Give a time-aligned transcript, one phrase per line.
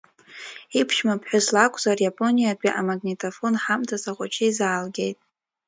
[0.79, 5.17] Иԥшәма ԥҳәыс лакәзар, иапониатәи амагнитафон ҳамҭас ахәыҷы изаалгеит.